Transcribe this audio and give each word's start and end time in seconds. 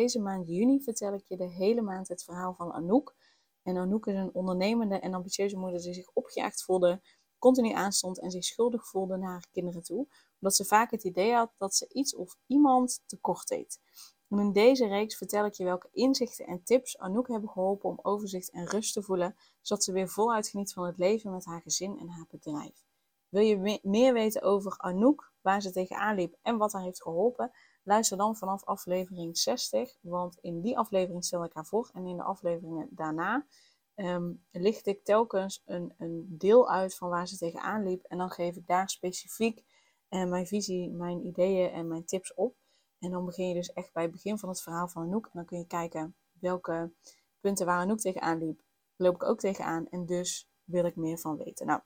Deze 0.00 0.20
maand 0.20 0.48
juni 0.48 0.82
vertel 0.82 1.14
ik 1.14 1.24
je 1.26 1.36
de 1.36 1.48
hele 1.48 1.80
maand 1.80 2.08
het 2.08 2.24
verhaal 2.24 2.54
van 2.54 2.72
Anouk. 2.72 3.14
En 3.62 3.76
Anouk 3.76 4.06
is 4.06 4.14
een 4.14 4.34
ondernemende 4.34 4.98
en 4.98 5.14
ambitieuze 5.14 5.56
moeder 5.56 5.80
die 5.80 5.94
zich 5.94 6.10
opgejaagd 6.12 6.62
voelde, 6.62 7.02
continu 7.38 7.72
aanstond 7.72 8.20
en 8.20 8.30
zich 8.30 8.44
schuldig 8.44 8.88
voelde 8.88 9.16
naar 9.16 9.30
haar 9.30 9.46
kinderen 9.50 9.82
toe. 9.82 10.06
Omdat 10.40 10.56
ze 10.56 10.64
vaak 10.64 10.90
het 10.90 11.04
idee 11.04 11.32
had 11.32 11.52
dat 11.56 11.74
ze 11.74 11.88
iets 11.92 12.14
of 12.14 12.36
iemand 12.46 13.02
tekort 13.06 13.48
deed. 13.48 13.80
In 14.28 14.52
deze 14.52 14.86
reeks 14.86 15.16
vertel 15.16 15.44
ik 15.44 15.54
je 15.54 15.64
welke 15.64 15.88
inzichten 15.92 16.46
en 16.46 16.64
tips 16.64 16.98
Anouk 16.98 17.28
hebben 17.28 17.50
geholpen 17.50 17.90
om 17.90 17.98
overzicht 18.02 18.50
en 18.50 18.66
rust 18.66 18.92
te 18.92 19.02
voelen, 19.02 19.36
zodat 19.60 19.84
ze 19.84 19.92
weer 19.92 20.08
voluit 20.08 20.48
geniet 20.48 20.72
van 20.72 20.86
het 20.86 20.98
leven 20.98 21.32
met 21.32 21.44
haar 21.44 21.60
gezin 21.60 21.98
en 21.98 22.08
haar 22.08 22.26
bedrijf. 22.30 22.84
Wil 23.28 23.42
je 23.42 23.80
meer 23.82 24.12
weten 24.12 24.42
over 24.42 24.78
Anouk, 24.78 25.32
waar 25.40 25.62
ze 25.62 25.70
tegenaan 25.72 26.14
liep 26.14 26.36
en 26.42 26.56
wat 26.56 26.72
haar 26.72 26.82
heeft 26.82 27.02
geholpen? 27.02 27.50
Luister 27.90 28.16
dan 28.16 28.36
vanaf 28.36 28.64
aflevering 28.64 29.38
60, 29.38 29.96
want 30.00 30.38
in 30.40 30.60
die 30.60 30.78
aflevering 30.78 31.24
stel 31.24 31.44
ik 31.44 31.52
haar 31.52 31.66
voor. 31.66 31.90
En 31.92 32.06
in 32.06 32.16
de 32.16 32.22
afleveringen 32.22 32.88
daarna 32.90 33.46
um, 33.94 34.44
licht 34.50 34.86
ik 34.86 35.04
telkens 35.04 35.62
een, 35.66 35.94
een 35.98 36.26
deel 36.28 36.70
uit 36.70 36.96
van 36.96 37.08
waar 37.08 37.28
ze 37.28 37.36
tegenaan 37.36 37.82
liep. 37.82 38.04
En 38.04 38.18
dan 38.18 38.30
geef 38.30 38.56
ik 38.56 38.66
daar 38.66 38.90
specifiek 38.90 39.64
uh, 40.10 40.24
mijn 40.24 40.46
visie, 40.46 40.90
mijn 40.90 41.26
ideeën 41.26 41.70
en 41.70 41.88
mijn 41.88 42.04
tips 42.04 42.34
op. 42.34 42.56
En 42.98 43.10
dan 43.10 43.24
begin 43.24 43.48
je 43.48 43.54
dus 43.54 43.72
echt 43.72 43.92
bij 43.92 44.02
het 44.02 44.12
begin 44.12 44.38
van 44.38 44.48
het 44.48 44.62
verhaal 44.62 44.88
van 44.88 45.02
Anouk. 45.02 45.24
En 45.24 45.30
dan 45.32 45.44
kun 45.44 45.58
je 45.58 45.66
kijken 45.66 46.16
welke 46.32 46.92
punten 47.40 47.66
waar 47.66 47.78
Anouk 47.80 47.98
tegenaan 47.98 48.38
liep, 48.38 48.62
loop 48.96 49.14
ik 49.14 49.22
ook 49.22 49.38
tegenaan. 49.38 49.88
En 49.88 50.06
dus 50.06 50.50
wil 50.64 50.84
ik 50.84 50.96
meer 50.96 51.18
van 51.18 51.36
weten. 51.36 51.66
Nou, 51.66 51.80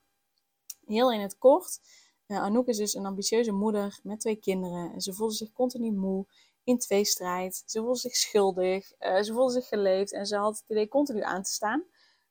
heel 0.86 1.12
in 1.12 1.20
het 1.20 1.38
kort. 1.38 1.80
Uh, 2.26 2.42
Anouk 2.42 2.66
is 2.66 2.76
dus 2.76 2.94
een 2.94 3.06
ambitieuze 3.06 3.52
moeder 3.52 4.00
met 4.02 4.20
twee 4.20 4.36
kinderen. 4.36 4.92
En 4.92 5.00
ze 5.00 5.12
voelde 5.12 5.34
zich 5.34 5.52
continu 5.52 5.92
moe, 5.92 6.26
in 6.64 6.78
tweestrijd. 6.78 7.62
Ze 7.66 7.80
voelde 7.80 7.98
zich 7.98 8.14
schuldig, 8.14 8.92
uh, 9.00 9.20
ze 9.22 9.32
voelde 9.32 9.52
zich 9.52 9.68
geleefd 9.68 10.12
en 10.12 10.26
ze 10.26 10.36
had 10.36 10.56
het 10.56 10.64
idee 10.68 10.88
continu 10.88 11.22
aan 11.22 11.42
te 11.42 11.50
staan. 11.50 11.84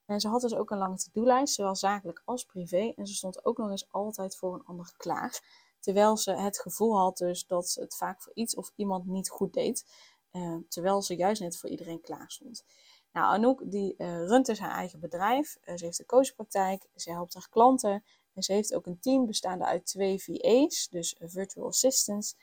En 0.05 0.19
ze 0.19 0.27
had 0.27 0.41
dus 0.41 0.55
ook 0.55 0.71
een 0.71 0.77
lange 0.77 0.97
to-do-lijst, 0.97 1.53
zowel 1.53 1.75
zakelijk 1.75 2.21
als 2.25 2.43
privé. 2.43 2.93
En 2.95 3.07
ze 3.07 3.13
stond 3.13 3.45
ook 3.45 3.57
nog 3.57 3.69
eens 3.69 3.91
altijd 3.91 4.35
voor 4.35 4.53
een 4.53 4.65
ander 4.65 4.93
klaar. 4.97 5.41
Terwijl 5.79 6.17
ze 6.17 6.31
het 6.31 6.59
gevoel 6.59 6.97
had 6.97 7.17
dus 7.17 7.45
dat 7.47 7.69
ze 7.69 7.81
het 7.81 7.95
vaak 7.95 8.21
voor 8.21 8.33
iets 8.35 8.55
of 8.55 8.71
iemand 8.75 9.05
niet 9.05 9.29
goed 9.29 9.53
deed. 9.53 9.85
Uh, 10.31 10.57
terwijl 10.67 11.01
ze 11.01 11.15
juist 11.15 11.41
net 11.41 11.57
voor 11.57 11.69
iedereen 11.69 12.01
klaar 12.01 12.31
stond. 12.31 12.65
Nou, 13.11 13.33
Anouk 13.33 13.71
die 13.71 13.95
runt 13.97 14.45
dus 14.45 14.59
haar 14.59 14.75
eigen 14.75 14.99
bedrijf. 14.99 15.57
Ze 15.75 15.85
heeft 15.85 15.99
een 15.99 16.05
coachpraktijk. 16.05 16.87
Ze 16.95 17.11
helpt 17.11 17.33
haar 17.33 17.49
klanten. 17.49 18.03
En 18.33 18.43
ze 18.43 18.53
heeft 18.53 18.73
ook 18.73 18.85
een 18.85 18.99
team 18.99 19.25
bestaande 19.25 19.65
uit 19.65 19.85
twee 19.85 20.23
VA's, 20.23 20.89
dus 20.89 21.15
virtual 21.19 21.67
assistants. 21.67 22.35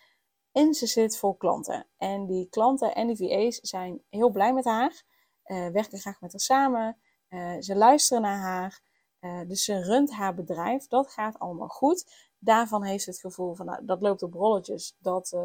En 0.52 0.74
ze 0.74 0.86
zit 0.86 1.19
vol 1.19 1.34
klanten. 1.34 1.86
En 1.96 2.27
die 2.27 2.48
klanten 2.48 2.95
en 2.95 3.06
die 3.06 3.17
VA's 3.17 3.58
zijn 3.61 4.02
heel 4.08 4.30
blij 4.30 4.52
met 4.52 4.64
haar, 4.64 5.02
uh, 5.45 5.68
werken 5.68 5.98
graag 5.98 6.20
met 6.20 6.33
haar 6.33 6.40
samen. 6.40 6.98
Uh, 7.29 7.56
ze 7.61 7.77
luisteren 7.77 8.23
naar 8.23 8.39
haar. 8.39 8.80
Uh, 9.20 9.40
dus 9.48 9.64
ze 9.64 9.83
runt 9.83 10.12
haar 10.12 10.34
bedrijf. 10.34 10.86
Dat 10.86 11.12
gaat 11.12 11.39
allemaal 11.39 11.68
goed. 11.68 12.29
Daarvan 12.39 12.84
heeft 12.84 13.05
ze 13.05 13.11
het 13.11 13.20
gevoel 13.20 13.55
van, 13.55 13.67
nou, 13.67 13.84
dat 13.84 14.00
loopt 14.00 14.23
op 14.23 14.34
rolletjes. 14.34 14.96
Dat, 14.98 15.36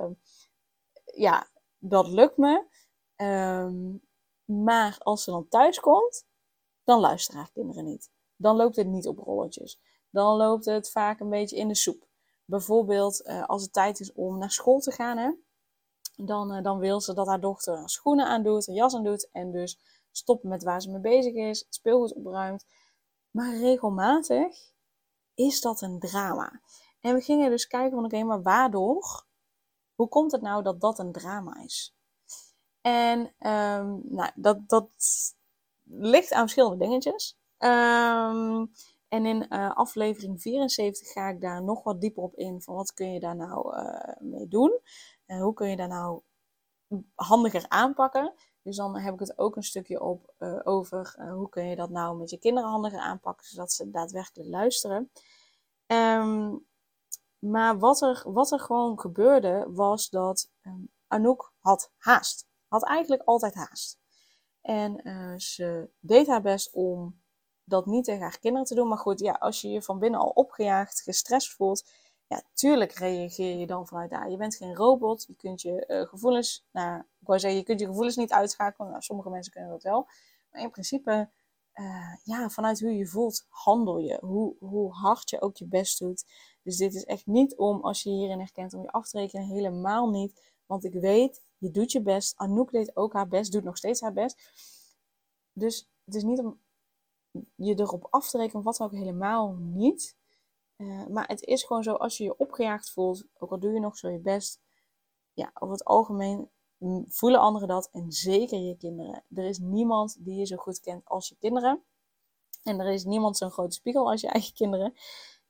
ja, 1.05 1.47
dat 1.77 2.07
lukt 2.07 2.37
me. 2.37 2.65
Um, 3.15 4.01
maar 4.45 4.97
als 4.99 5.23
ze 5.23 5.31
dan 5.31 5.47
thuis 5.47 5.79
komt, 5.79 6.25
dan 6.83 6.99
luisteren 6.99 7.39
haar 7.39 7.51
kinderen 7.51 7.85
niet. 7.85 8.09
Dan 8.35 8.55
loopt 8.55 8.75
het 8.75 8.87
niet 8.87 9.07
op 9.07 9.17
rolletjes 9.17 9.79
dan 10.15 10.35
loopt 10.35 10.65
het 10.65 10.91
vaak 10.91 11.19
een 11.19 11.29
beetje 11.29 11.55
in 11.55 11.67
de 11.67 11.75
soep. 11.75 12.07
Bijvoorbeeld 12.45 13.21
uh, 13.25 13.45
als 13.45 13.61
het 13.61 13.73
tijd 13.73 13.99
is 13.99 14.13
om 14.13 14.37
naar 14.37 14.51
school 14.51 14.79
te 14.79 14.91
gaan, 14.91 15.17
hè, 15.17 15.31
dan, 16.15 16.55
uh, 16.55 16.63
dan 16.63 16.79
wil 16.79 17.01
ze 17.01 17.13
dat 17.13 17.27
haar 17.27 17.39
dochter 17.39 17.89
schoenen 17.89 18.25
aandoet, 18.25 18.67
haar 18.67 18.75
jas 18.75 18.95
aandoet 18.95 19.29
en 19.31 19.51
dus 19.51 19.79
stopt 20.11 20.43
met 20.43 20.63
waar 20.63 20.81
ze 20.81 20.91
mee 20.91 21.01
bezig 21.01 21.33
is, 21.33 21.65
speelgoed 21.69 22.13
opruimt. 22.13 22.65
Maar 23.31 23.57
regelmatig 23.57 24.71
is 25.33 25.61
dat 25.61 25.81
een 25.81 25.99
drama. 25.99 26.61
En 26.99 27.15
we 27.15 27.21
gingen 27.21 27.49
dus 27.49 27.67
kijken 27.67 27.95
van 27.95 28.05
oké, 28.05 28.23
maar 28.23 28.41
waardoor? 28.41 29.25
Hoe 29.95 30.07
komt 30.07 30.31
het 30.31 30.41
nou 30.41 30.63
dat 30.63 30.81
dat 30.81 30.99
een 30.99 31.11
drama 31.11 31.63
is? 31.63 31.95
En 32.81 33.19
um, 33.19 34.01
nou, 34.03 34.31
dat, 34.35 34.69
dat 34.69 34.89
ligt 35.83 36.33
aan 36.33 36.41
verschillende 36.41 36.77
dingetjes. 36.77 37.37
Um, 37.57 38.71
en 39.07 39.25
in 39.25 39.45
uh, 39.49 39.75
aflevering 39.75 40.41
74 40.41 41.11
ga 41.11 41.29
ik 41.29 41.41
daar 41.41 41.63
nog 41.63 41.83
wat 41.83 42.01
dieper 42.01 42.23
op 42.23 42.35
in. 42.35 42.61
Van 42.61 42.75
wat 42.75 42.93
kun 42.93 43.13
je 43.13 43.19
daar 43.19 43.35
nou 43.35 43.77
uh, 43.77 44.15
mee 44.19 44.47
doen? 44.47 44.79
Uh, 45.27 45.41
hoe 45.41 45.53
kun 45.53 45.69
je 45.69 45.75
daar 45.75 45.87
nou 45.87 46.21
handiger 47.15 47.65
aanpakken? 47.67 48.33
Dus 48.61 48.75
dan 48.75 48.97
heb 48.97 49.13
ik 49.13 49.19
het 49.19 49.37
ook 49.37 49.55
een 49.55 49.63
stukje 49.63 50.01
op 50.01 50.33
over 50.63 51.15
hoe 51.33 51.49
kun 51.49 51.65
je 51.65 51.75
dat 51.75 51.89
nou 51.89 52.17
met 52.17 52.29
je 52.29 52.37
kinderen 52.37 52.69
handiger 52.69 52.99
aanpakken, 52.99 53.45
zodat 53.45 53.71
ze 53.71 53.89
daadwerkelijk 53.89 54.49
luisteren. 54.49 55.11
Um, 55.87 56.65
maar 57.39 57.79
wat 57.79 58.01
er, 58.01 58.23
wat 58.25 58.51
er 58.51 58.59
gewoon 58.59 58.99
gebeurde, 58.99 59.65
was 59.69 60.09
dat 60.09 60.51
um, 60.61 60.89
Anouk 61.07 61.53
had 61.59 61.91
haast. 61.97 62.47
Had 62.67 62.85
eigenlijk 62.85 63.21
altijd 63.21 63.53
haast. 63.53 63.99
En 64.61 65.01
ze 65.41 65.89
deed 65.99 66.27
haar 66.27 66.41
best 66.41 66.73
om 66.73 67.21
dat 67.65 67.85
niet 67.85 68.03
tegen 68.03 68.21
haar 68.21 68.39
kinderen 68.39 68.67
te 68.67 68.75
doen. 68.75 68.87
Maar 68.87 68.97
goed, 68.97 69.19
ja, 69.19 69.31
als 69.31 69.61
je 69.61 69.69
je 69.69 69.81
van 69.81 69.99
binnen 69.99 70.19
al 70.19 70.29
opgejaagd, 70.29 71.01
gestrest 71.01 71.53
voelt, 71.53 71.83
ja, 72.27 72.41
tuurlijk 72.53 72.91
reageer 72.91 73.57
je 73.57 73.67
dan 73.67 73.87
vanuit 73.87 74.09
daar. 74.09 74.29
Je 74.29 74.37
bent 74.37 74.55
geen 74.55 74.75
robot, 74.75 75.25
je 75.27 75.35
kunt 75.35 75.61
je 75.61 75.85
uh, 75.87 76.07
gevoelens, 76.07 76.65
nou, 76.71 76.99
ik 76.99 77.27
wou 77.27 77.39
zeggen, 77.39 77.59
je 77.59 77.65
kunt 77.65 77.79
je 77.79 77.85
gevoelens 77.85 78.15
niet 78.15 78.31
uitschakelen. 78.31 78.89
Nou, 78.89 79.01
sommige 79.01 79.29
mensen 79.29 79.51
kunnen 79.51 79.71
dat 79.71 79.83
wel. 79.83 80.07
Maar 80.51 80.61
in 80.61 80.71
principe, 80.71 81.29
uh, 81.75 82.15
ja, 82.23 82.49
vanuit 82.49 82.79
hoe 82.79 82.97
je 82.97 83.07
voelt, 83.07 83.45
handel 83.49 83.97
je. 83.97 84.17
Hoe, 84.21 84.55
hoe 84.59 84.93
hard 84.93 85.29
je 85.29 85.41
ook 85.41 85.57
je 85.57 85.67
best 85.67 85.99
doet. 85.99 86.25
Dus 86.63 86.77
dit 86.77 86.93
is 86.95 87.03
echt 87.03 87.25
niet 87.25 87.55
om, 87.55 87.81
als 87.81 88.03
je 88.03 88.09
hierin 88.09 88.39
herkent, 88.39 88.73
om 88.73 88.81
je 88.81 88.91
af 88.91 89.09
te 89.09 89.17
rekenen. 89.17 89.47
Helemaal 89.47 90.09
niet. 90.09 90.53
Want 90.65 90.83
ik 90.83 90.93
weet, 90.93 91.41
je 91.57 91.71
doet 91.71 91.91
je 91.91 92.01
best. 92.01 92.37
Anouk 92.37 92.71
deed 92.71 92.95
ook 92.95 93.13
haar 93.13 93.27
best, 93.27 93.51
doet 93.51 93.63
nog 93.63 93.77
steeds 93.77 94.01
haar 94.01 94.13
best. 94.13 94.49
Dus 95.53 95.89
het 96.05 96.15
is 96.15 96.23
niet 96.23 96.39
om 96.39 96.59
je 97.55 97.79
erop 97.79 98.07
af 98.09 98.29
te 98.29 98.37
rekenen, 98.37 98.63
wat 98.63 98.79
ook 98.79 98.91
helemaal 98.91 99.53
niet. 99.53 100.15
Uh, 100.77 101.07
maar 101.07 101.27
het 101.27 101.41
is 101.41 101.63
gewoon 101.63 101.83
zo, 101.83 101.93
als 101.93 102.17
je 102.17 102.23
je 102.23 102.37
opgejaagd 102.37 102.91
voelt, 102.91 103.25
ook 103.37 103.51
al 103.51 103.59
doe 103.59 103.73
je 103.73 103.79
nog 103.79 103.97
zo 103.97 104.09
je 104.09 104.19
best, 104.19 104.61
ja, 105.33 105.51
over 105.53 105.75
het 105.75 105.85
algemeen 105.85 106.49
voelen 107.07 107.39
anderen 107.39 107.67
dat 107.67 107.89
en 107.91 108.11
zeker 108.11 108.59
je 108.59 108.77
kinderen. 108.77 109.23
Er 109.33 109.45
is 109.45 109.59
niemand 109.59 110.17
die 110.19 110.35
je 110.35 110.45
zo 110.45 110.55
goed 110.55 110.79
kent 110.79 111.05
als 111.05 111.29
je 111.29 111.35
kinderen. 111.39 111.83
En 112.63 112.79
er 112.79 112.93
is 112.93 113.03
niemand 113.03 113.37
zo'n 113.37 113.51
grote 113.51 113.75
spiegel 113.75 114.09
als 114.09 114.21
je 114.21 114.27
eigen 114.27 114.53
kinderen. 114.53 114.93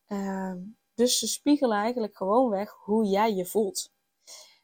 Uh, 0.08 0.54
dus 0.94 1.20
ze 1.20 1.28
spiegelen 1.28 1.78
eigenlijk 1.78 2.16
gewoon 2.16 2.50
weg 2.50 2.72
hoe 2.72 3.06
jij 3.06 3.34
je 3.34 3.46
voelt. 3.46 3.92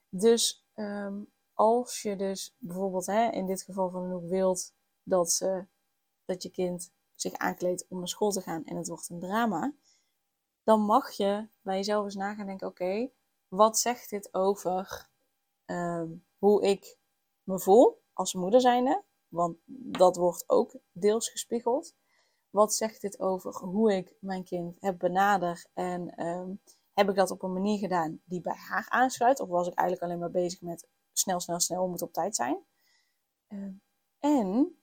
Dus 0.10 0.66
um, 0.76 1.32
als 1.54 2.02
je 2.02 2.16
dus 2.16 2.56
bijvoorbeeld 2.58 3.06
hè, 3.06 3.30
in 3.30 3.46
dit 3.46 3.62
geval 3.62 3.90
van 3.90 4.04
Anouk 4.04 4.30
wilt 4.30 4.74
dat, 5.04 5.32
ze, 5.32 5.66
dat 6.26 6.44
je 6.44 6.50
kind 6.50 6.92
zich 7.22 7.34
aankleedt 7.34 7.86
om 7.90 7.98
naar 7.98 8.08
school 8.08 8.32
te 8.32 8.42
gaan 8.42 8.66
en 8.66 8.76
het 8.76 8.88
wordt 8.88 9.10
een 9.10 9.20
drama, 9.20 9.74
dan 10.64 10.82
mag 10.82 11.12
je 11.12 11.48
bij 11.62 11.76
jezelf 11.76 12.04
eens 12.04 12.16
nagaan 12.16 12.46
denken, 12.46 12.68
oké, 12.68 13.10
wat 13.48 13.80
zegt 13.80 14.10
dit 14.10 14.34
over 14.34 15.10
um, 15.66 16.26
hoe 16.38 16.64
ik 16.64 16.98
me 17.44 17.60
voel 17.60 18.02
als 18.14 18.34
moeder 18.34 18.62
zijnde? 18.62 19.04
Want 19.28 19.58
dat 19.66 20.16
wordt 20.16 20.44
ook 20.48 20.76
deels 20.92 21.30
gespiegeld. 21.30 21.96
Wat 22.50 22.74
zegt 22.74 23.02
dit 23.02 23.20
over 23.20 23.56
hoe 23.56 23.96
ik 23.96 24.16
mijn 24.20 24.44
kind 24.44 24.78
heb 24.80 25.00
benaderd 25.00 25.70
en 25.74 26.28
um, 26.28 26.62
heb 26.94 27.10
ik 27.10 27.16
dat 27.16 27.32
op 27.32 27.44
een 27.44 27.54
manier 27.54 27.80
gedaan 27.80 28.22
die 28.26 28.42
bij 28.42 28.56
haar 28.56 28.86
aansluit? 28.90 29.40
Of 29.40 29.50
was 29.50 29.68
ik 29.68 29.74
eigenlijk 29.74 30.08
alleen 30.08 30.20
maar 30.20 30.42
bezig 30.42 30.62
met 30.62 30.88
snel, 31.14 31.40
snel, 31.40 31.60
snel, 31.60 31.88
moet 31.88 32.02
op 32.02 32.14
tijd 32.14 32.36
zijn? 32.36 32.66
Um, 33.48 33.82
en 34.20 34.81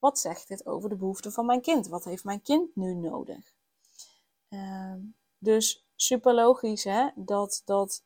wat 0.00 0.18
zegt 0.18 0.48
dit 0.48 0.66
over 0.66 0.88
de 0.88 0.96
behoeften 0.96 1.32
van 1.32 1.46
mijn 1.46 1.60
kind? 1.60 1.88
Wat 1.88 2.04
heeft 2.04 2.24
mijn 2.24 2.42
kind 2.42 2.76
nu 2.76 2.94
nodig? 2.94 3.54
Uh, 4.48 4.94
dus 5.38 5.86
super 5.94 6.34
logisch 6.34 6.84
hè, 6.84 7.08
dat, 7.14 7.62
dat 7.64 8.04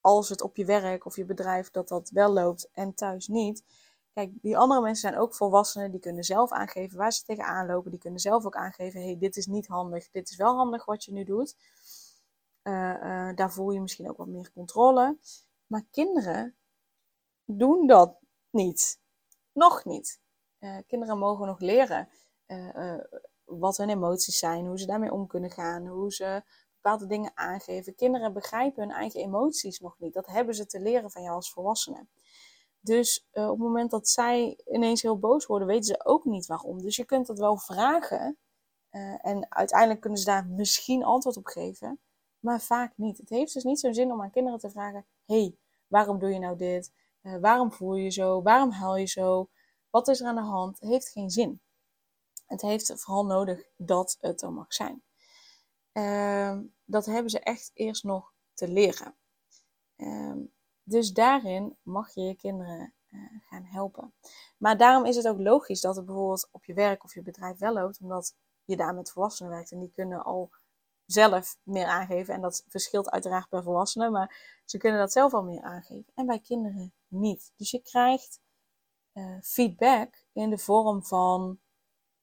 als 0.00 0.28
het 0.28 0.42
op 0.42 0.56
je 0.56 0.64
werk 0.64 1.04
of 1.06 1.16
je 1.16 1.24
bedrijf 1.24 1.70
dat 1.70 1.88
dat 1.88 2.10
wel 2.10 2.32
loopt 2.32 2.70
en 2.72 2.94
thuis 2.94 3.28
niet, 3.28 3.64
Kijk, 4.12 4.32
die 4.42 4.58
andere 4.58 4.80
mensen 4.80 5.08
zijn 5.10 5.20
ook 5.20 5.34
volwassenen. 5.34 5.90
Die 5.90 6.00
kunnen 6.00 6.24
zelf 6.24 6.52
aangeven 6.52 6.98
waar 6.98 7.12
ze 7.12 7.24
tegenaan 7.24 7.66
lopen. 7.66 7.90
Die 7.90 8.00
kunnen 8.00 8.20
zelf 8.20 8.46
ook 8.46 8.56
aangeven: 8.56 9.02
hey, 9.02 9.18
dit 9.18 9.36
is 9.36 9.46
niet 9.46 9.66
handig. 9.66 10.10
Dit 10.10 10.30
is 10.30 10.36
wel 10.36 10.56
handig 10.56 10.84
wat 10.84 11.04
je 11.04 11.12
nu 11.12 11.24
doet. 11.24 11.56
Uh, 12.62 12.74
uh, 12.74 13.34
daar 13.34 13.52
voel 13.52 13.70
je 13.70 13.80
misschien 13.80 14.10
ook 14.10 14.16
wat 14.16 14.26
meer 14.26 14.52
controle. 14.52 15.18
Maar 15.66 15.84
kinderen 15.90 16.56
doen 17.44 17.86
dat 17.86 18.18
niet. 18.50 19.00
Nog 19.52 19.84
niet. 19.84 20.20
Uh, 20.60 20.76
kinderen 20.86 21.18
mogen 21.18 21.46
nog 21.46 21.60
leren 21.60 22.08
wat 23.44 23.76
hun 23.76 23.88
emoties 23.88 24.38
zijn, 24.38 24.66
hoe 24.66 24.78
ze 24.78 24.86
daarmee 24.86 25.12
om 25.12 25.26
kunnen 25.26 25.50
gaan, 25.50 25.86
hoe 25.86 26.12
ze 26.12 26.42
bepaalde 26.74 27.06
dingen 27.06 27.30
aangeven. 27.34 27.94
Kinderen 27.94 28.32
begrijpen 28.32 28.82
hun 28.82 28.92
eigen 28.92 29.20
emoties 29.20 29.80
nog 29.80 29.98
niet. 29.98 30.14
Dat 30.14 30.26
hebben 30.26 30.54
ze 30.54 30.66
te 30.66 30.80
leren 30.80 31.10
van 31.10 31.22
jou 31.22 31.34
als 31.34 31.52
volwassene. 31.52 32.06
Dus 32.80 33.28
op 33.32 33.48
het 33.48 33.58
moment 33.58 33.90
dat 33.90 34.08
zij 34.08 34.58
ineens 34.66 35.02
heel 35.02 35.18
boos 35.18 35.46
worden, 35.46 35.68
weten 35.68 35.84
ze 35.84 36.04
ook 36.04 36.24
niet 36.24 36.46
waarom. 36.46 36.82
Dus 36.82 36.96
je 36.96 37.04
kunt 37.04 37.26
dat 37.26 37.38
wel 37.38 37.58
vragen. 37.58 38.38
En 39.20 39.46
uiteindelijk 39.48 40.00
kunnen 40.00 40.18
ze 40.18 40.24
daar 40.24 40.46
misschien 40.46 41.04
antwoord 41.04 41.36
op 41.36 41.46
geven. 41.46 42.00
Maar 42.38 42.60
vaak 42.60 42.92
niet. 42.96 43.18
Het 43.18 43.28
heeft 43.28 43.54
dus 43.54 43.64
niet 43.64 43.80
zo'n 43.80 43.94
zin 43.94 44.12
om 44.12 44.22
aan 44.22 44.30
kinderen 44.30 44.58
te 44.58 44.70
vragen: 44.70 45.06
hey, 45.26 45.56
waarom 45.86 46.18
doe 46.18 46.30
je 46.32 46.38
nou 46.38 46.56
dit? 46.56 46.92
Waarom 47.40 47.72
voel 47.72 47.94
je 47.94 48.10
zo? 48.10 48.42
Waarom 48.42 48.70
huil 48.70 48.96
je 48.96 49.06
zo? 49.06 49.48
Wat 49.90 50.08
is 50.08 50.20
er 50.20 50.26
aan 50.26 50.34
de 50.34 50.40
hand? 50.40 50.80
Heeft 50.80 51.08
geen 51.08 51.30
zin. 51.30 51.60
Het 52.46 52.60
heeft 52.60 53.00
vooral 53.02 53.26
nodig 53.26 53.64
dat 53.76 54.16
het 54.20 54.42
er 54.42 54.52
mag 54.52 54.72
zijn. 54.72 55.02
Ehm, 55.92 56.62
dat 56.84 57.06
hebben 57.06 57.30
ze 57.30 57.40
echt 57.40 57.70
eerst 57.74 58.04
nog 58.04 58.32
te 58.54 58.68
leren. 58.68 59.14
Ehm, 59.96 60.38
dus 60.82 61.12
daarin 61.12 61.76
mag 61.82 62.14
je 62.14 62.20
je 62.20 62.34
kinderen 62.36 62.94
uh, 63.10 63.20
gaan 63.40 63.64
helpen. 63.64 64.14
Maar 64.56 64.76
daarom 64.76 65.04
is 65.04 65.16
het 65.16 65.28
ook 65.28 65.38
logisch 65.38 65.80
dat 65.80 65.96
het 65.96 66.04
bijvoorbeeld 66.04 66.48
op 66.50 66.64
je 66.64 66.74
werk 66.74 67.04
of 67.04 67.14
je 67.14 67.22
bedrijf 67.22 67.58
wel 67.58 67.72
loopt, 67.72 68.00
omdat 68.00 68.34
je 68.64 68.76
daar 68.76 68.94
met 68.94 69.10
volwassenen 69.10 69.52
werkt 69.52 69.72
en 69.72 69.78
die 69.78 69.90
kunnen 69.90 70.24
al 70.24 70.50
zelf 71.06 71.56
meer 71.62 71.86
aangeven. 71.86 72.34
En 72.34 72.40
dat 72.40 72.64
verschilt 72.68 73.10
uiteraard 73.10 73.48
per 73.48 73.62
volwassenen, 73.62 74.12
maar 74.12 74.60
ze 74.64 74.78
kunnen 74.78 74.98
dat 75.00 75.12
zelf 75.12 75.34
al 75.34 75.42
meer 75.42 75.62
aangeven. 75.62 76.12
En 76.14 76.26
bij 76.26 76.40
kinderen 76.40 76.92
niet. 77.08 77.52
Dus 77.56 77.70
je 77.70 77.82
krijgt 77.82 78.40
uh, 79.14 79.36
feedback 79.42 80.24
in 80.32 80.50
de 80.50 80.58
vorm 80.58 81.04
van 81.04 81.58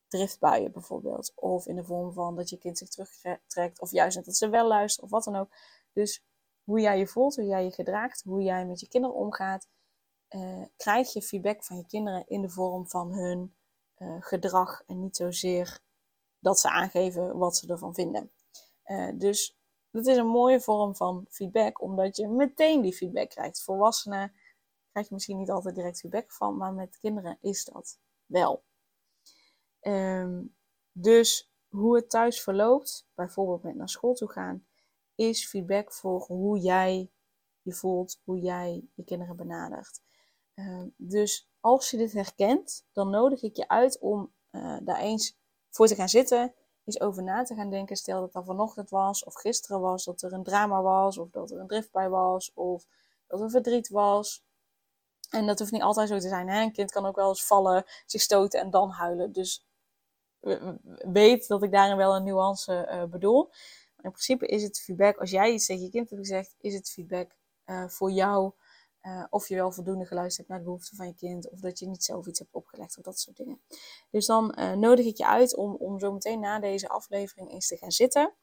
driftbuien 0.07 0.72
bijvoorbeeld. 0.72 1.31
Of 1.36 1.66
in 1.66 1.75
de 1.75 1.84
vorm 1.84 2.13
van 2.13 2.36
dat 2.36 2.50
je 2.50 2.57
kind 2.57 2.78
zich 2.78 2.89
terugtrekt. 2.89 3.81
Of 3.81 3.92
juist 3.92 4.25
dat 4.25 4.38
ze 4.38 4.50
wel 4.50 4.68
luisteren 4.68 5.06
of 5.06 5.12
wat 5.12 5.24
dan 5.24 5.36
ook. 5.36 5.50
Dus 5.94 6.24
hoe 6.63 6.80
jij 6.80 6.98
je 6.98 7.07
voelt, 7.07 7.36
hoe 7.36 7.45
jij 7.45 7.63
je 7.63 7.72
gedraagt, 7.72 8.24
hoe 8.24 8.42
jij 8.42 8.66
met 8.66 8.80
je 8.80 8.88
kinderen 8.88 9.16
omgaat. 9.16 9.68
Uh, 10.30 10.66
krijg 10.78 11.13
je 11.13 11.22
feedback 11.22 11.63
van 11.63 11.78
je 11.78 11.86
kinderen 11.86 12.24
in 12.28 12.42
de 12.42 12.50
vorm 12.50 12.88
van 12.88 13.12
hun 13.13 13.56
uh, 13.98 14.16
gedrag. 14.19 14.83
En 14.88 15.00
niet 15.00 15.16
zozeer 15.16 15.80
dat 16.40 16.60
ze 16.60 16.69
aangeven 16.69 17.38
wat 17.38 17.56
ze 17.57 17.68
ervan 17.68 17.94
vinden. 17.94 18.31
Dus 19.13 19.57
dat 19.92 20.06
is 20.06 20.18
een 20.18 20.28
mooie 20.28 20.62
vorm 20.62 20.95
van 20.95 21.25
feedback, 21.30 21.81
omdat 21.81 22.18
je 22.18 22.28
meteen 22.28 22.81
die 22.81 22.94
feedback 22.94 23.30
krijgt. 23.30 23.63
Volwassenen 23.63 24.33
krijg 24.97 25.11
je 25.11 25.15
misschien 25.15 25.38
niet 25.38 25.49
altijd 25.49 25.75
direct 25.75 25.99
feedback 25.99 26.31
van, 26.31 26.57
maar 26.57 26.73
met 26.73 26.99
kinderen 26.99 27.38
is 27.41 27.65
dat 27.65 27.99
wel. 28.25 28.63
Um, 29.81 30.55
dus 30.91 31.51
hoe 31.67 31.95
het 31.95 32.09
thuis 32.09 32.41
verloopt, 32.41 33.07
bijvoorbeeld 33.13 33.63
met 33.63 33.75
naar 33.75 33.89
school 33.89 34.13
toe 34.13 34.31
gaan, 34.31 34.67
is 35.15 35.47
feedback 35.47 35.94
voor 35.94 36.21
hoe 36.21 36.59
jij 36.59 37.11
je 37.61 37.73
voelt, 37.73 38.19
hoe 38.23 38.39
jij 38.39 38.88
je 38.94 39.03
kinderen 39.03 39.35
benadert. 39.35 40.01
Um, 40.55 40.94
dus 40.97 41.49
als 41.59 41.89
je 41.89 41.97
dit 41.97 42.13
herkent, 42.13 42.85
dan 42.91 43.09
nodig 43.09 43.41
ik 43.41 43.55
je 43.55 43.67
uit 43.67 43.99
om 43.99 44.33
uh, 44.51 44.77
daar 44.83 44.99
eens 44.99 45.38
voor 45.69 45.88
te 45.88 45.95
gaan 45.95 46.09
zitten, 46.09 46.53
eens 46.83 46.99
over 46.99 47.23
na 47.23 47.44
te 47.44 47.55
gaan 47.55 47.69
denken. 47.69 47.95
Stel 47.95 48.19
dat 48.19 48.33
dat 48.33 48.45
vanochtend 48.45 48.89
was, 48.89 49.23
of 49.23 49.33
gisteren 49.33 49.79
was, 49.81 50.03
dat 50.03 50.21
er 50.21 50.33
een 50.33 50.44
drama 50.44 50.81
was, 50.81 51.17
of 51.17 51.29
dat 51.29 51.51
er 51.51 51.59
een 51.59 51.67
driftbui 51.67 52.09
was, 52.09 52.53
of 52.53 52.85
dat 53.27 53.41
er 53.41 53.49
verdriet 53.49 53.89
was. 53.89 54.45
En 55.29 55.45
dat 55.45 55.59
hoeft 55.59 55.71
niet 55.71 55.81
altijd 55.81 56.09
zo 56.09 56.19
te 56.19 56.27
zijn. 56.27 56.50
Hè? 56.50 56.62
Een 56.62 56.71
kind 56.71 56.91
kan 56.91 57.06
ook 57.06 57.15
wel 57.15 57.29
eens 57.29 57.45
vallen, 57.45 57.85
zich 58.06 58.21
stoten 58.21 58.59
en 58.59 58.69
dan 58.69 58.89
huilen. 58.89 59.31
Dus 59.31 59.65
weet 61.12 61.47
dat 61.47 61.63
ik 61.63 61.71
daarin 61.71 61.97
wel 61.97 62.15
een 62.15 62.24
nuance 62.24 62.88
uh, 62.91 63.03
bedoel. 63.03 63.44
Maar 63.95 64.06
in 64.06 64.12
principe 64.12 64.47
is 64.47 64.63
het 64.63 64.79
feedback, 64.79 65.18
als 65.18 65.29
jij 65.29 65.51
iets 65.51 65.65
tegen 65.65 65.83
je 65.83 65.89
kind 65.89 66.09
hebt 66.09 66.21
gezegd, 66.21 66.56
is 66.57 66.74
het 66.74 66.89
feedback 66.89 67.31
uh, 67.65 67.88
voor 67.88 68.12
jou 68.12 68.51
uh, 69.01 69.25
of 69.29 69.47
je 69.47 69.56
wel 69.56 69.71
voldoende 69.71 70.06
geluisterd 70.06 70.38
hebt 70.38 70.50
naar 70.50 70.59
de 70.59 70.63
behoeften 70.63 70.95
van 70.95 71.07
je 71.07 71.15
kind, 71.15 71.50
of 71.50 71.59
dat 71.59 71.80
je 71.80 71.88
niet 71.88 72.03
zelf 72.03 72.27
iets 72.27 72.39
hebt 72.39 72.53
opgelegd 72.53 72.97
of 72.97 73.03
dat 73.03 73.19
soort 73.19 73.38
dingen. 73.38 73.62
Dus 74.09 74.25
dan 74.25 74.56
nodig 74.80 75.06
ik 75.06 75.18
je 75.18 75.27
uit 75.27 75.56
om, 75.56 75.75
om 75.75 76.00
zo 76.00 76.13
meteen 76.13 76.39
na 76.39 76.59
deze 76.59 76.89
aflevering 76.89 77.51
eens 77.51 77.68
te 77.68 77.77
gaan 77.77 77.91
zitten 77.91 78.33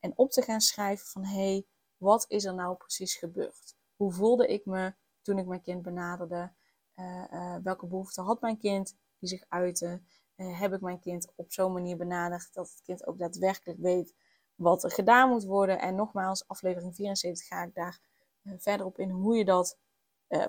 en 0.00 0.12
op 0.16 0.30
te 0.30 0.42
gaan 0.42 0.60
schrijven 0.60 1.06
van 1.06 1.24
hé, 1.24 1.50
hey, 1.52 1.66
wat 1.96 2.24
is 2.28 2.44
er 2.44 2.54
nou 2.54 2.76
precies 2.76 3.14
gebeurd? 3.14 3.74
Hoe 3.96 4.12
voelde 4.12 4.46
ik 4.46 4.66
me 4.66 4.94
toen 5.22 5.38
ik 5.38 5.46
mijn 5.46 5.62
kind 5.62 5.82
benaderde? 5.82 6.52
welke 7.62 7.86
behoeften 7.86 8.24
had 8.24 8.40
mijn 8.40 8.58
kind 8.58 8.96
die 9.18 9.28
zich 9.28 9.44
uiten? 9.48 10.06
Eh, 10.40 10.60
heb 10.60 10.72
ik 10.72 10.80
mijn 10.80 11.00
kind 11.00 11.32
op 11.34 11.52
zo'n 11.52 11.72
manier 11.72 11.96
benaderd 11.96 12.54
dat 12.54 12.70
het 12.70 12.82
kind 12.82 13.06
ook 13.06 13.18
daadwerkelijk 13.18 13.78
weet 13.78 14.14
wat 14.54 14.84
er 14.84 14.90
gedaan 14.90 15.28
moet 15.28 15.44
worden. 15.44 15.78
En 15.80 15.94
nogmaals, 15.94 16.48
aflevering 16.48 16.94
74 16.94 17.46
ga 17.46 17.62
ik 17.62 17.74
daar 17.74 18.00
verder 18.42 18.86
op 18.86 18.98
in 18.98 19.10
hoe 19.10 19.36
je 19.36 19.44
dat 19.44 19.78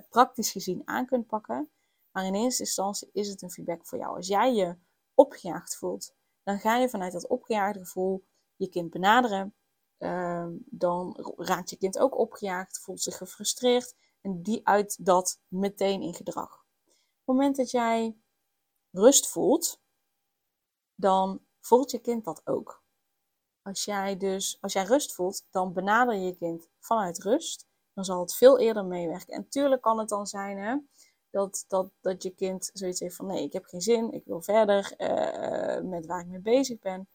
praktisch 0.09 0.51
gezien 0.51 0.81
aan 0.85 1.05
kunt 1.05 1.27
pakken. 1.27 1.69
Maar 2.11 2.25
in 2.25 2.35
eerste 2.35 2.63
instantie 2.63 3.09
is 3.11 3.27
het 3.27 3.41
een 3.41 3.51
feedback 3.51 3.85
voor 3.85 3.97
jou. 3.97 4.15
Als 4.15 4.27
jij 4.27 4.53
je 4.53 4.75
opgejaagd 5.13 5.75
voelt, 5.75 6.13
dan 6.43 6.59
ga 6.59 6.77
je 6.77 6.89
vanuit 6.89 7.11
dat 7.11 7.27
opgejaagde 7.27 7.79
gevoel 7.79 8.23
je 8.55 8.69
kind 8.69 8.89
benaderen. 8.89 9.55
Uh, 9.99 10.47
dan 10.65 11.33
raakt 11.37 11.69
je 11.69 11.77
kind 11.77 11.99
ook 11.99 12.17
opgejaagd, 12.17 12.79
voelt 12.79 13.01
zich 13.01 13.17
gefrustreerd 13.17 13.95
en 14.21 14.41
die 14.41 14.67
uit 14.67 15.05
dat 15.05 15.39
meteen 15.47 16.01
in 16.01 16.13
gedrag. 16.13 16.53
Op 16.53 17.27
het 17.27 17.35
moment 17.35 17.55
dat 17.55 17.71
jij 17.71 18.15
rust 18.91 19.27
voelt, 19.29 19.79
dan 20.95 21.41
voelt 21.59 21.91
je 21.91 21.99
kind 21.99 22.25
dat 22.25 22.41
ook. 22.45 22.83
Als 23.61 23.85
jij 23.85 24.17
dus, 24.17 24.57
als 24.61 24.73
jij 24.73 24.83
rust 24.83 25.13
voelt, 25.13 25.45
dan 25.51 25.73
benader 25.73 26.15
je 26.15 26.35
kind 26.35 26.67
vanuit 26.79 27.23
rust. 27.23 27.67
Dan 27.93 28.05
zal 28.05 28.19
het 28.19 28.35
veel 28.35 28.59
eerder 28.59 28.85
meewerken. 28.85 29.33
En 29.33 29.49
tuurlijk 29.49 29.81
kan 29.81 29.99
het 29.99 30.09
dan 30.09 30.27
zijn 30.27 30.57
hè, 30.57 30.77
dat, 31.29 31.65
dat, 31.67 31.91
dat 32.01 32.23
je 32.23 32.29
kind 32.29 32.69
zoiets 32.73 32.99
heeft 32.99 33.15
van 33.15 33.25
nee, 33.25 33.43
ik 33.43 33.53
heb 33.53 33.65
geen 33.65 33.81
zin, 33.81 34.11
ik 34.11 34.25
wil 34.25 34.41
verder 34.41 34.93
uh, 34.97 35.89
met 35.89 36.05
waar 36.05 36.19
ik 36.21 36.27
mee 36.27 36.39
bezig 36.39 36.79
ben. 36.79 37.07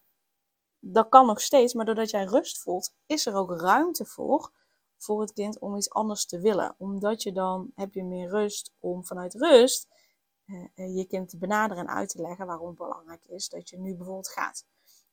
Dat 0.78 1.08
kan 1.08 1.26
nog 1.26 1.40
steeds, 1.40 1.74
maar 1.74 1.84
doordat 1.84 2.10
jij 2.10 2.24
rust 2.24 2.58
voelt, 2.58 2.94
is 3.06 3.26
er 3.26 3.34
ook 3.34 3.60
ruimte 3.60 4.04
voor, 4.04 4.50
voor 4.96 5.20
het 5.20 5.32
kind 5.32 5.58
om 5.58 5.76
iets 5.76 5.90
anders 5.90 6.26
te 6.26 6.40
willen. 6.40 6.74
Omdat 6.78 7.22
je 7.22 7.32
dan 7.32 7.72
heb 7.74 7.94
je 7.94 8.04
meer 8.04 8.28
rust 8.28 8.72
om 8.80 9.04
vanuit 9.04 9.34
rust 9.34 9.88
uh, 10.46 10.96
je 10.96 11.04
kind 11.04 11.28
te 11.28 11.38
benaderen 11.38 11.86
en 11.86 11.94
uit 11.94 12.08
te 12.08 12.22
leggen 12.22 12.46
waarom 12.46 12.68
het 12.68 12.76
belangrijk 12.76 13.24
is 13.24 13.48
dat 13.48 13.68
je 13.68 13.78
nu 13.78 13.94
bijvoorbeeld 13.94 14.28
gaat. 14.28 14.64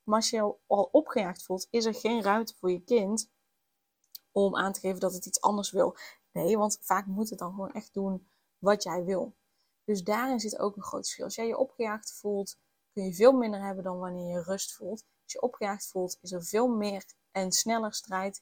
Maar 0.03 0.15
als 0.15 0.29
je 0.29 0.35
je 0.35 0.55
al 0.67 0.89
opgejaagd 0.91 1.43
voelt, 1.43 1.67
is 1.69 1.85
er 1.85 1.93
geen 1.93 2.21
ruimte 2.21 2.55
voor 2.55 2.71
je 2.71 2.83
kind 2.83 3.29
om 4.31 4.55
aan 4.55 4.73
te 4.73 4.79
geven 4.79 4.99
dat 4.99 5.13
het 5.13 5.25
iets 5.25 5.41
anders 5.41 5.71
wil. 5.71 5.95
Nee, 6.31 6.57
want 6.57 6.77
vaak 6.81 7.05
moet 7.05 7.29
het 7.29 7.39
dan 7.39 7.49
gewoon 7.49 7.71
echt 7.71 7.93
doen 7.93 8.27
wat 8.57 8.83
jij 8.83 9.03
wil. 9.03 9.33
Dus 9.83 10.03
daarin 10.03 10.39
zit 10.39 10.59
ook 10.59 10.75
een 10.75 10.83
groot 10.83 11.03
verschil. 11.03 11.25
Als 11.25 11.35
jij 11.35 11.47
je 11.47 11.57
opgejaagd 11.57 12.13
voelt, 12.13 12.57
kun 12.93 13.03
je 13.03 13.13
veel 13.13 13.31
minder 13.31 13.61
hebben 13.61 13.83
dan 13.83 13.99
wanneer 13.99 14.31
je 14.31 14.43
rust 14.43 14.73
voelt. 14.73 15.05
Als 15.23 15.33
je 15.33 15.41
opgejaagd 15.41 15.87
voelt, 15.87 16.17
is 16.21 16.31
er 16.31 16.43
veel 16.43 16.67
meer 16.67 17.05
en 17.31 17.51
sneller 17.51 17.93
strijd. 17.93 18.41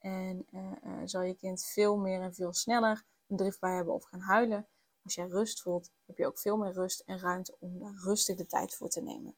En 0.00 0.46
uh, 0.50 0.72
uh, 0.84 1.00
zal 1.04 1.22
je 1.22 1.34
kind 1.34 1.64
veel 1.64 1.96
meer 1.96 2.20
en 2.20 2.34
veel 2.34 2.52
sneller 2.52 3.04
een 3.26 3.36
drift 3.36 3.60
bij 3.60 3.74
hebben 3.74 3.94
of 3.94 4.04
gaan 4.04 4.20
huilen. 4.20 4.68
Als 5.02 5.14
jij 5.14 5.26
rust 5.26 5.62
voelt, 5.62 5.90
heb 6.06 6.16
je 6.16 6.26
ook 6.26 6.38
veel 6.38 6.56
meer 6.56 6.72
rust 6.72 7.00
en 7.00 7.18
ruimte 7.18 7.56
om 7.58 7.78
daar 7.78 8.00
rustig 8.04 8.36
de 8.36 8.46
tijd 8.46 8.74
voor 8.74 8.88
te 8.88 9.02
nemen. 9.02 9.36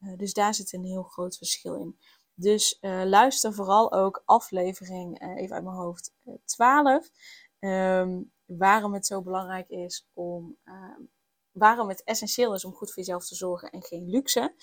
Uh, 0.00 0.16
dus 0.16 0.32
daar 0.32 0.54
zit 0.54 0.72
een 0.72 0.84
heel 0.84 1.02
groot 1.02 1.36
verschil 1.36 1.74
in. 1.74 1.98
Dus 2.34 2.78
luister 3.04 3.54
vooral 3.54 3.92
ook 3.92 4.22
aflevering, 4.24 5.20
even 5.36 5.54
uit 5.54 5.64
mijn 5.64 5.76
hoofd, 5.76 6.14
12. 6.44 7.10
Um, 7.60 8.32
waarom 8.56 8.94
het 8.94 9.06
zo 9.06 9.22
belangrijk 9.22 9.68
is 9.68 10.08
om, 10.12 10.56
ehm, 10.64 11.00
waarom 11.50 11.88
het 11.88 12.04
essentieel 12.04 12.54
is 12.54 12.64
om 12.64 12.74
goed 12.74 12.88
voor 12.88 13.02
jezelf 13.02 13.26
te 13.26 13.34
zorgen 13.34 13.70
en 13.70 13.82
geen 13.82 14.08
luxe. 14.08 14.54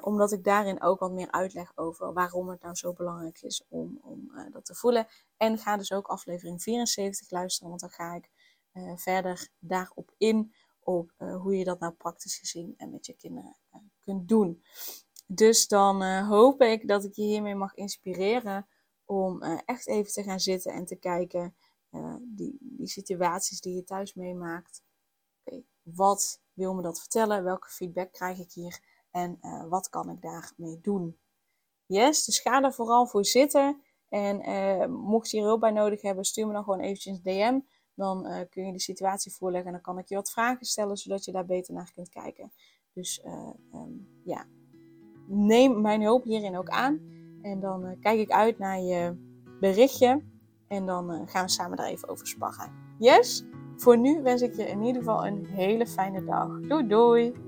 Omdat 0.00 0.32
ik 0.32 0.44
daarin 0.44 0.82
ook 0.82 0.98
wat 0.98 1.12
meer 1.12 1.30
uitleg 1.30 1.72
over 1.74 2.12
waarom 2.12 2.48
het 2.48 2.62
nou 2.62 2.74
zo 2.74 2.92
belangrijk 2.92 3.42
is 3.42 3.64
om, 3.68 3.98
om 4.02 4.32
dat 4.52 4.64
te 4.64 4.74
voelen. 4.74 5.06
En 5.36 5.58
ga 5.58 5.76
dus 5.76 5.92
ook 5.92 6.06
aflevering 6.06 6.62
74 6.62 7.30
luisteren, 7.30 7.68
want 7.68 7.80
dan 7.80 7.90
ga 7.90 8.14
ik 8.14 8.30
uh, 8.72 8.96
verder 8.96 9.48
daarop 9.58 10.14
in. 10.16 10.52
Op 10.80 11.12
hoe 11.18 11.56
je 11.56 11.64
dat 11.64 11.78
nou 11.78 11.92
praktisch 11.92 12.36
gezien 12.36 12.74
en 12.76 12.90
met 12.90 13.06
je 13.06 13.12
kinderen 13.12 13.56
kunt 14.00 14.28
doen. 14.28 14.62
Dus 15.26 15.68
dan 15.68 16.22
hoop 16.24 16.62
ik 16.62 16.88
dat 16.88 17.04
ik 17.04 17.14
je 17.14 17.22
hiermee 17.22 17.54
mag 17.54 17.74
inspireren 17.74 18.68
om 19.04 19.42
echt 19.42 19.86
even 19.86 20.12
te 20.12 20.22
gaan 20.22 20.40
zitten 20.40 20.72
en 20.72 20.84
te 20.84 20.96
kijken 20.96 21.56
die, 22.20 22.56
die 22.60 22.88
situaties 22.88 23.60
die 23.60 23.74
je 23.74 23.84
thuis 23.84 24.14
meemaakt. 24.14 24.82
Wat 25.82 26.40
wil 26.52 26.74
me 26.74 26.82
dat 26.82 27.00
vertellen? 27.00 27.44
Welke 27.44 27.68
feedback 27.68 28.12
krijg 28.12 28.38
ik 28.38 28.52
hier? 28.52 28.87
En 29.10 29.38
uh, 29.42 29.64
wat 29.68 29.88
kan 29.88 30.10
ik 30.10 30.22
daarmee 30.22 30.80
doen? 30.80 31.18
Yes, 31.86 32.24
dus 32.24 32.40
ga 32.40 32.62
er 32.62 32.72
vooral 32.72 33.06
voor 33.06 33.24
zitten. 33.24 33.82
En 34.08 34.48
uh, 34.48 34.86
mocht 34.86 35.30
je 35.30 35.36
hier 35.36 35.46
hulp 35.46 35.60
bij 35.60 35.70
nodig 35.70 36.02
hebben, 36.02 36.24
stuur 36.24 36.46
me 36.46 36.52
dan 36.52 36.64
gewoon 36.64 36.80
eventjes 36.80 37.16
een 37.16 37.22
DM. 37.22 37.60
Dan 37.94 38.26
uh, 38.26 38.40
kun 38.50 38.66
je 38.66 38.72
de 38.72 38.80
situatie 38.80 39.32
voorleggen 39.32 39.66
en 39.66 39.72
dan 39.72 39.82
kan 39.82 39.98
ik 39.98 40.08
je 40.08 40.14
wat 40.14 40.30
vragen 40.30 40.66
stellen, 40.66 40.96
zodat 40.96 41.24
je 41.24 41.32
daar 41.32 41.46
beter 41.46 41.74
naar 41.74 41.92
kunt 41.94 42.08
kijken. 42.08 42.52
Dus 42.92 43.24
um, 43.72 44.20
ja, 44.24 44.46
neem 45.26 45.80
mijn 45.80 46.02
hulp 46.02 46.24
hierin 46.24 46.56
ook 46.56 46.68
aan. 46.68 47.00
En 47.42 47.60
dan 47.60 47.96
kijk 48.00 48.18
ik 48.18 48.30
uit 48.30 48.58
naar 48.58 48.80
je 48.80 49.16
berichtje. 49.60 50.22
En 50.68 50.86
dan 50.86 51.28
gaan 51.28 51.44
we 51.44 51.50
samen 51.50 51.76
daar 51.76 51.86
even 51.86 52.08
over 52.08 52.26
sparren. 52.26 52.72
Yes? 52.98 53.44
Voor 53.76 53.98
nu 53.98 54.22
wens 54.22 54.42
ik 54.42 54.56
je 54.56 54.64
in 54.64 54.82
ieder 54.82 55.02
geval 55.02 55.26
een 55.26 55.46
hele 55.46 55.86
fijne 55.86 56.24
dag. 56.24 56.60
Doei 56.60 56.86
doei! 56.86 57.47